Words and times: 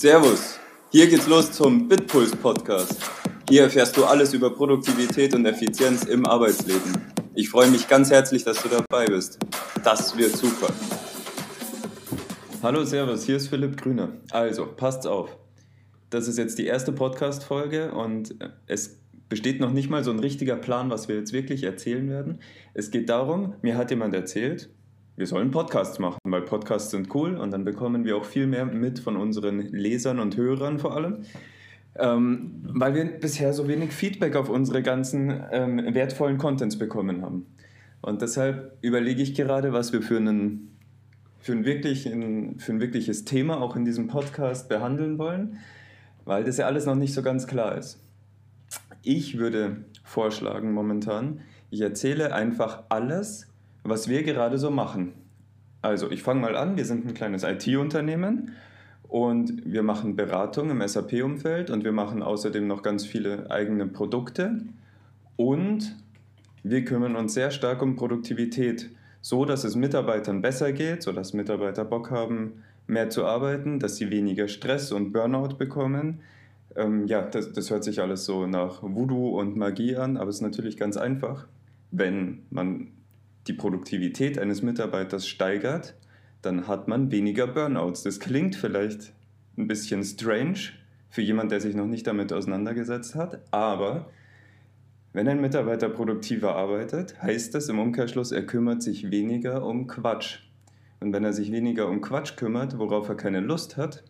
Servus, 0.00 0.58
hier 0.90 1.08
geht's 1.08 1.26
los 1.26 1.52
zum 1.52 1.86
Bitpuls 1.86 2.34
Podcast. 2.34 2.98
Hier 3.50 3.64
erfährst 3.64 3.94
du 3.98 4.06
alles 4.06 4.32
über 4.32 4.48
Produktivität 4.48 5.34
und 5.34 5.44
Effizienz 5.44 6.04
im 6.04 6.24
Arbeitsleben. 6.24 6.96
Ich 7.34 7.50
freue 7.50 7.68
mich 7.68 7.86
ganz 7.86 8.10
herzlich, 8.10 8.42
dass 8.42 8.62
du 8.62 8.70
dabei 8.70 9.04
bist. 9.04 9.38
Das 9.84 10.16
wird 10.16 10.34
super. 10.34 10.72
Hallo, 12.62 12.82
Servus, 12.84 13.24
hier 13.24 13.36
ist 13.36 13.48
Philipp 13.48 13.76
Grüner. 13.76 14.12
Also, 14.30 14.64
passt 14.64 15.06
auf. 15.06 15.36
Das 16.08 16.28
ist 16.28 16.38
jetzt 16.38 16.58
die 16.58 16.64
erste 16.64 16.92
Podcast-Folge 16.92 17.92
und 17.92 18.34
es 18.66 19.02
besteht 19.28 19.60
noch 19.60 19.70
nicht 19.70 19.90
mal 19.90 20.02
so 20.02 20.12
ein 20.12 20.20
richtiger 20.20 20.56
Plan, 20.56 20.88
was 20.88 21.08
wir 21.08 21.16
jetzt 21.16 21.34
wirklich 21.34 21.62
erzählen 21.64 22.08
werden. 22.08 22.38
Es 22.72 22.90
geht 22.90 23.10
darum, 23.10 23.52
mir 23.60 23.76
hat 23.76 23.90
jemand 23.90 24.14
erzählt, 24.14 24.70
wir 25.20 25.26
sollen 25.26 25.50
Podcasts 25.50 25.98
machen, 25.98 26.18
weil 26.24 26.40
Podcasts 26.40 26.92
sind 26.92 27.14
cool 27.14 27.36
und 27.36 27.50
dann 27.50 27.62
bekommen 27.62 28.06
wir 28.06 28.16
auch 28.16 28.24
viel 28.24 28.46
mehr 28.46 28.64
mit 28.64 29.00
von 29.00 29.18
unseren 29.18 29.60
Lesern 29.60 30.18
und 30.18 30.34
Hörern 30.38 30.78
vor 30.78 30.96
allem. 30.96 31.24
Ähm, 31.94 32.62
weil 32.62 32.94
wir 32.94 33.04
bisher 33.04 33.52
so 33.52 33.68
wenig 33.68 33.92
Feedback 33.92 34.34
auf 34.34 34.48
unsere 34.48 34.82
ganzen 34.82 35.42
ähm, 35.52 35.94
wertvollen 35.94 36.38
Contents 36.38 36.78
bekommen 36.78 37.20
haben. 37.20 37.44
Und 38.00 38.22
deshalb 38.22 38.78
überlege 38.80 39.20
ich 39.20 39.34
gerade, 39.34 39.74
was 39.74 39.92
wir 39.92 40.00
für, 40.00 40.16
einen, 40.16 40.74
für, 41.38 41.52
ein 41.52 41.66
wirklich, 41.66 42.04
für 42.04 42.72
ein 42.72 42.80
wirkliches 42.80 43.26
Thema 43.26 43.60
auch 43.60 43.76
in 43.76 43.84
diesem 43.84 44.08
Podcast 44.08 44.70
behandeln 44.70 45.18
wollen, 45.18 45.58
weil 46.24 46.44
das 46.44 46.56
ja 46.56 46.64
alles 46.64 46.86
noch 46.86 46.94
nicht 46.94 47.12
so 47.12 47.20
ganz 47.20 47.46
klar 47.46 47.76
ist. 47.76 48.02
Ich 49.02 49.36
würde 49.36 49.84
vorschlagen 50.02 50.72
momentan, 50.72 51.40
ich 51.68 51.82
erzähle 51.82 52.34
einfach 52.34 52.84
alles, 52.88 53.49
was 53.84 54.08
wir 54.08 54.22
gerade 54.22 54.58
so 54.58 54.70
machen. 54.70 55.12
Also 55.82 56.10
ich 56.10 56.22
fange 56.22 56.40
mal 56.40 56.56
an, 56.56 56.76
wir 56.76 56.84
sind 56.84 57.06
ein 57.06 57.14
kleines 57.14 57.42
IT-Unternehmen 57.42 58.52
und 59.08 59.64
wir 59.64 59.82
machen 59.82 60.14
Beratung 60.14 60.70
im 60.70 60.86
SAP-Umfeld 60.86 61.70
und 61.70 61.84
wir 61.84 61.92
machen 61.92 62.22
außerdem 62.22 62.66
noch 62.66 62.82
ganz 62.82 63.04
viele 63.06 63.50
eigene 63.50 63.86
Produkte 63.86 64.60
und 65.36 65.96
wir 66.62 66.84
kümmern 66.84 67.16
uns 67.16 67.32
sehr 67.32 67.50
stark 67.50 67.80
um 67.80 67.96
Produktivität, 67.96 68.90
so 69.22 69.46
dass 69.46 69.64
es 69.64 69.74
Mitarbeitern 69.74 70.42
besser 70.42 70.72
geht, 70.72 71.02
so 71.02 71.12
dass 71.12 71.32
Mitarbeiter 71.32 71.84
Bock 71.84 72.10
haben, 72.10 72.62
mehr 72.86 73.08
zu 73.08 73.24
arbeiten, 73.24 73.78
dass 73.78 73.96
sie 73.96 74.10
weniger 74.10 74.48
Stress 74.48 74.92
und 74.92 75.12
Burnout 75.12 75.56
bekommen. 75.56 76.20
Ähm, 76.76 77.06
ja, 77.06 77.22
das, 77.22 77.52
das 77.52 77.70
hört 77.70 77.84
sich 77.84 78.00
alles 78.00 78.26
so 78.26 78.46
nach 78.46 78.82
Voodoo 78.82 79.40
und 79.40 79.56
Magie 79.56 79.96
an, 79.96 80.18
aber 80.18 80.28
es 80.28 80.36
ist 80.36 80.42
natürlich 80.42 80.76
ganz 80.76 80.96
einfach, 80.96 81.46
wenn 81.90 82.42
man 82.50 82.88
die 83.50 83.56
Produktivität 83.56 84.38
eines 84.38 84.62
Mitarbeiters 84.62 85.26
steigert, 85.26 85.94
dann 86.40 86.68
hat 86.68 86.86
man 86.86 87.10
weniger 87.10 87.48
Burnouts. 87.48 88.04
Das 88.04 88.20
klingt 88.20 88.54
vielleicht 88.54 89.12
ein 89.58 89.66
bisschen 89.66 90.04
strange 90.04 90.70
für 91.10 91.20
jemand, 91.20 91.50
der 91.50 91.60
sich 91.60 91.74
noch 91.74 91.86
nicht 91.86 92.06
damit 92.06 92.32
auseinandergesetzt 92.32 93.16
hat, 93.16 93.40
aber 93.50 94.08
wenn 95.12 95.26
ein 95.26 95.40
Mitarbeiter 95.40 95.88
produktiver 95.88 96.54
arbeitet, 96.54 97.20
heißt 97.20 97.52
das 97.52 97.68
im 97.68 97.80
Umkehrschluss, 97.80 98.30
er 98.30 98.46
kümmert 98.46 98.80
sich 98.84 99.10
weniger 99.10 99.66
um 99.66 99.88
Quatsch. 99.88 100.38
Und 101.00 101.12
wenn 101.12 101.24
er 101.24 101.32
sich 101.32 101.50
weniger 101.50 101.88
um 101.88 102.00
Quatsch 102.00 102.36
kümmert, 102.36 102.78
worauf 102.78 103.08
er 103.08 103.16
keine 103.16 103.40
Lust 103.40 103.76
hat, 103.76 104.04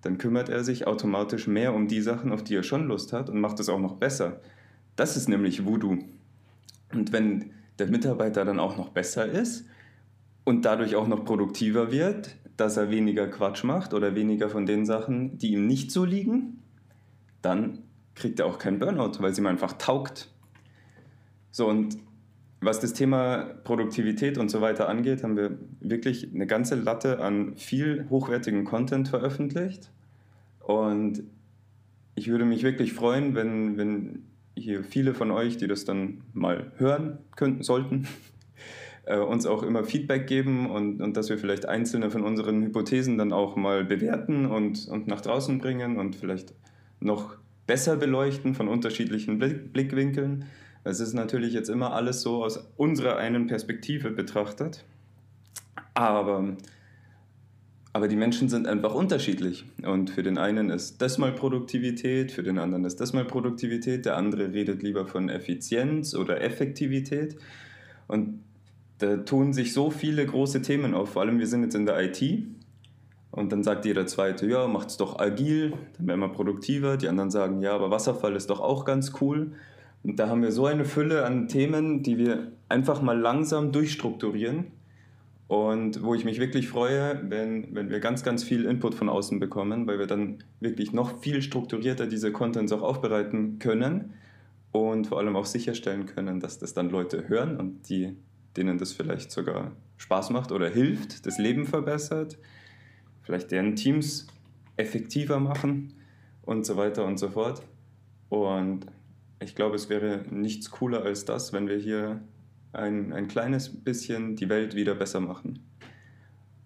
dann 0.00 0.16
kümmert 0.16 0.48
er 0.48 0.64
sich 0.64 0.86
automatisch 0.86 1.46
mehr 1.46 1.74
um 1.74 1.88
die 1.88 2.00
Sachen, 2.00 2.32
auf 2.32 2.42
die 2.42 2.54
er 2.54 2.62
schon 2.62 2.86
Lust 2.86 3.12
hat 3.12 3.28
und 3.28 3.40
macht 3.40 3.60
es 3.60 3.68
auch 3.68 3.80
noch 3.80 3.96
besser. 3.96 4.40
Das 4.96 5.18
ist 5.18 5.28
nämlich 5.28 5.66
Voodoo. 5.66 5.98
Und 6.94 7.12
wenn 7.12 7.50
der 7.78 7.88
Mitarbeiter 7.88 8.44
dann 8.44 8.58
auch 8.58 8.76
noch 8.76 8.90
besser 8.90 9.26
ist 9.26 9.66
und 10.44 10.64
dadurch 10.64 10.96
auch 10.96 11.08
noch 11.08 11.24
produktiver 11.24 11.92
wird, 11.92 12.36
dass 12.56 12.76
er 12.76 12.90
weniger 12.90 13.28
Quatsch 13.28 13.64
macht 13.64 13.94
oder 13.94 14.14
weniger 14.14 14.48
von 14.48 14.66
den 14.66 14.84
Sachen, 14.84 15.38
die 15.38 15.52
ihm 15.52 15.66
nicht 15.66 15.92
so 15.92 16.04
liegen, 16.04 16.58
dann 17.42 17.80
kriegt 18.14 18.40
er 18.40 18.46
auch 18.46 18.58
keinen 18.58 18.78
Burnout, 18.78 19.12
weil 19.20 19.30
es 19.30 19.38
ihm 19.38 19.46
einfach 19.46 19.74
taugt. 19.74 20.28
So, 21.50 21.68
und 21.68 21.96
was 22.60 22.80
das 22.80 22.92
Thema 22.92 23.44
Produktivität 23.62 24.38
und 24.38 24.50
so 24.50 24.60
weiter 24.60 24.88
angeht, 24.88 25.22
haben 25.22 25.36
wir 25.36 25.58
wirklich 25.80 26.34
eine 26.34 26.46
ganze 26.46 26.74
Latte 26.74 27.20
an 27.20 27.56
viel 27.56 28.06
hochwertigen 28.10 28.64
Content 28.64 29.08
veröffentlicht. 29.08 29.92
Und 30.60 31.22
ich 32.16 32.28
würde 32.28 32.44
mich 32.44 32.64
wirklich 32.64 32.92
freuen, 32.92 33.36
wenn, 33.36 33.76
wenn 33.78 34.24
hier 34.60 34.84
viele 34.84 35.14
von 35.14 35.30
euch, 35.30 35.56
die 35.56 35.66
das 35.66 35.84
dann 35.84 36.22
mal 36.32 36.72
hören 36.76 37.18
könnten, 37.36 37.62
sollten, 37.62 38.08
äh, 39.06 39.18
uns 39.18 39.46
auch 39.46 39.62
immer 39.62 39.84
Feedback 39.84 40.26
geben 40.26 40.70
und, 40.70 41.00
und 41.00 41.16
dass 41.16 41.28
wir 41.28 41.38
vielleicht 41.38 41.66
einzelne 41.66 42.10
von 42.10 42.22
unseren 42.22 42.62
Hypothesen 42.62 43.18
dann 43.18 43.32
auch 43.32 43.56
mal 43.56 43.84
bewerten 43.84 44.46
und, 44.46 44.88
und 44.88 45.06
nach 45.06 45.20
draußen 45.20 45.58
bringen 45.58 45.98
und 45.98 46.16
vielleicht 46.16 46.54
noch 47.00 47.36
besser 47.66 47.96
beleuchten 47.96 48.54
von 48.54 48.68
unterschiedlichen 48.68 49.38
Blick 49.38 49.72
Blickwinkeln. 49.72 50.46
Es 50.84 51.00
ist 51.00 51.12
natürlich 51.12 51.52
jetzt 51.52 51.68
immer 51.68 51.92
alles 51.92 52.22
so 52.22 52.42
aus 52.44 52.70
unserer 52.76 53.16
einen 53.16 53.46
Perspektive 53.46 54.10
betrachtet, 54.10 54.84
aber 55.94 56.56
aber 57.98 58.06
die 58.06 58.14
Menschen 58.14 58.48
sind 58.48 58.68
einfach 58.68 58.94
unterschiedlich. 58.94 59.64
Und 59.82 60.10
für 60.10 60.22
den 60.22 60.38
einen 60.38 60.70
ist 60.70 61.02
das 61.02 61.18
mal 61.18 61.32
Produktivität, 61.32 62.30
für 62.30 62.44
den 62.44 62.60
anderen 62.60 62.84
ist 62.84 63.00
das 63.00 63.12
mal 63.12 63.24
Produktivität, 63.24 64.06
der 64.06 64.16
andere 64.16 64.52
redet 64.52 64.84
lieber 64.84 65.04
von 65.04 65.28
Effizienz 65.28 66.14
oder 66.14 66.40
Effektivität. 66.40 67.34
Und 68.06 68.44
da 68.98 69.16
tun 69.16 69.52
sich 69.52 69.72
so 69.72 69.90
viele 69.90 70.24
große 70.24 70.62
Themen 70.62 70.94
auf, 70.94 71.10
vor 71.10 71.22
allem 71.22 71.40
wir 71.40 71.48
sind 71.48 71.64
jetzt 71.64 71.74
in 71.74 71.86
der 71.86 72.00
IT. 72.00 72.22
Und 73.32 73.50
dann 73.50 73.64
sagt 73.64 73.84
jeder 73.84 74.06
Zweite, 74.06 74.46
ja, 74.46 74.68
macht 74.68 74.90
es 74.90 74.96
doch 74.96 75.18
agil, 75.18 75.72
dann 75.96 76.06
werden 76.06 76.20
wir 76.20 76.28
produktiver. 76.28 76.98
Die 76.98 77.08
anderen 77.08 77.32
sagen, 77.32 77.62
ja, 77.62 77.74
aber 77.74 77.90
Wasserfall 77.90 78.36
ist 78.36 78.48
doch 78.48 78.60
auch 78.60 78.84
ganz 78.84 79.10
cool. 79.20 79.54
Und 80.04 80.20
da 80.20 80.28
haben 80.28 80.42
wir 80.42 80.52
so 80.52 80.66
eine 80.66 80.84
Fülle 80.84 81.24
an 81.24 81.48
Themen, 81.48 82.04
die 82.04 82.16
wir 82.16 82.52
einfach 82.68 83.02
mal 83.02 83.18
langsam 83.18 83.72
durchstrukturieren 83.72 84.77
und 85.48 86.02
wo 86.02 86.14
ich 86.14 86.26
mich 86.26 86.38
wirklich 86.38 86.68
freue, 86.68 87.22
wenn, 87.30 87.74
wenn 87.74 87.88
wir 87.88 88.00
ganz, 88.00 88.22
ganz 88.22 88.44
viel 88.44 88.66
Input 88.66 88.94
von 88.94 89.08
außen 89.08 89.40
bekommen, 89.40 89.86
weil 89.86 89.98
wir 89.98 90.06
dann 90.06 90.44
wirklich 90.60 90.92
noch 90.92 91.20
viel 91.20 91.40
strukturierter 91.40 92.06
diese 92.06 92.32
Contents 92.32 92.70
auch 92.70 92.82
aufbereiten 92.82 93.58
können 93.58 94.12
und 94.72 95.06
vor 95.06 95.18
allem 95.18 95.36
auch 95.36 95.46
sicherstellen 95.46 96.04
können, 96.04 96.38
dass 96.38 96.58
das 96.58 96.74
dann 96.74 96.90
Leute 96.90 97.28
hören 97.30 97.56
und 97.56 97.88
die, 97.88 98.14
denen 98.58 98.76
das 98.76 98.92
vielleicht 98.92 99.30
sogar 99.30 99.72
Spaß 99.96 100.30
macht 100.30 100.52
oder 100.52 100.68
hilft, 100.68 101.24
das 101.24 101.38
Leben 101.38 101.64
verbessert, 101.64 102.36
vielleicht 103.22 103.50
deren 103.50 103.74
Teams 103.74 104.26
effektiver 104.76 105.40
machen 105.40 105.94
und 106.42 106.66
so 106.66 106.76
weiter 106.76 107.06
und 107.06 107.18
so 107.18 107.30
fort. 107.30 107.62
Und 108.28 108.84
ich 109.40 109.54
glaube, 109.54 109.76
es 109.76 109.88
wäre 109.88 110.26
nichts 110.30 110.70
cooler 110.70 111.04
als 111.04 111.24
das, 111.24 111.54
wenn 111.54 111.68
wir 111.68 111.78
hier 111.78 112.20
ein, 112.72 113.12
ein 113.12 113.28
kleines 113.28 113.68
bisschen 113.68 114.36
die 114.36 114.48
Welt 114.48 114.74
wieder 114.74 114.94
besser 114.94 115.20
machen. 115.20 115.60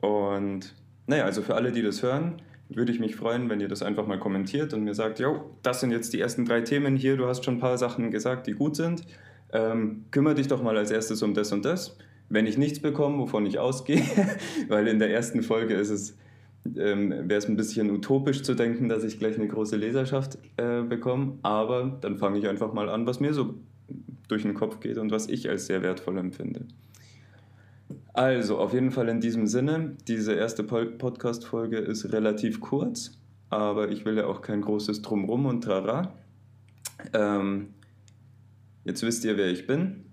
Und 0.00 0.74
naja, 1.06 1.24
also 1.24 1.42
für 1.42 1.54
alle, 1.54 1.72
die 1.72 1.82
das 1.82 2.02
hören, 2.02 2.40
würde 2.68 2.92
ich 2.92 3.00
mich 3.00 3.16
freuen, 3.16 3.50
wenn 3.50 3.60
ihr 3.60 3.68
das 3.68 3.82
einfach 3.82 4.06
mal 4.06 4.18
kommentiert 4.18 4.72
und 4.72 4.84
mir 4.84 4.94
sagt, 4.94 5.18
jo, 5.18 5.56
das 5.62 5.80
sind 5.80 5.90
jetzt 5.90 6.12
die 6.12 6.20
ersten 6.20 6.44
drei 6.44 6.60
Themen 6.60 6.96
hier, 6.96 7.16
du 7.16 7.26
hast 7.26 7.44
schon 7.44 7.54
ein 7.54 7.60
paar 7.60 7.78
Sachen 7.78 8.10
gesagt, 8.10 8.46
die 8.46 8.52
gut 8.52 8.76
sind. 8.76 9.02
Ähm, 9.52 10.04
kümmere 10.12 10.36
dich 10.36 10.46
doch 10.46 10.62
mal 10.62 10.76
als 10.76 10.90
erstes 10.90 11.22
um 11.22 11.34
das 11.34 11.52
und 11.52 11.64
das. 11.64 11.96
Wenn 12.28 12.46
ich 12.46 12.56
nichts 12.56 12.78
bekomme, 12.78 13.18
wovon 13.18 13.44
ich 13.44 13.58
ausgehe, 13.58 14.02
weil 14.68 14.86
in 14.86 15.00
der 15.00 15.10
ersten 15.10 15.42
Folge 15.42 15.74
ist 15.74 15.90
es, 15.90 16.16
ähm, 16.76 17.10
wäre 17.10 17.38
es 17.38 17.48
ein 17.48 17.56
bisschen 17.56 17.90
utopisch 17.90 18.42
zu 18.42 18.54
denken, 18.54 18.88
dass 18.88 19.02
ich 19.02 19.18
gleich 19.18 19.36
eine 19.36 19.48
große 19.48 19.76
Leserschaft 19.76 20.38
äh, 20.56 20.82
bekomme, 20.82 21.38
aber 21.42 21.98
dann 22.00 22.18
fange 22.18 22.38
ich 22.38 22.46
einfach 22.46 22.72
mal 22.72 22.88
an, 22.88 23.06
was 23.06 23.18
mir 23.18 23.34
so 23.34 23.54
durch 24.30 24.42
den 24.42 24.54
Kopf 24.54 24.80
geht 24.80 24.98
und 24.98 25.10
was 25.10 25.28
ich 25.28 25.48
als 25.48 25.66
sehr 25.66 25.82
wertvoll 25.82 26.18
empfinde. 26.18 26.66
Also, 28.12 28.58
auf 28.58 28.72
jeden 28.72 28.90
Fall 28.90 29.08
in 29.08 29.20
diesem 29.20 29.46
Sinne, 29.46 29.96
diese 30.06 30.34
erste 30.34 30.62
Podcast-Folge 30.64 31.78
ist 31.78 32.12
relativ 32.12 32.60
kurz, 32.60 33.18
aber 33.48 33.90
ich 33.90 34.04
will 34.04 34.16
ja 34.16 34.26
auch 34.26 34.42
kein 34.42 34.60
großes 34.60 35.02
Drumrum 35.02 35.46
und 35.46 35.62
Trara. 35.62 36.12
Ähm, 37.12 37.74
jetzt 38.84 39.02
wisst 39.02 39.24
ihr, 39.24 39.36
wer 39.36 39.48
ich 39.48 39.66
bin. 39.66 40.04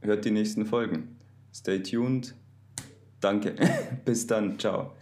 Hört 0.00 0.24
die 0.24 0.30
nächsten 0.30 0.66
Folgen. 0.66 1.16
Stay 1.54 1.82
tuned. 1.82 2.34
Danke. 3.20 3.54
Bis 4.04 4.26
dann. 4.26 4.58
Ciao. 4.58 4.92